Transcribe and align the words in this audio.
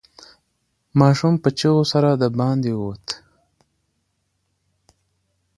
ماشوم 0.99 1.33
په 1.43 1.49
چیغو 1.57 1.83
سره 1.91 2.09
د 2.21 2.23
باندې 2.39 2.71
ووت. 2.75 3.05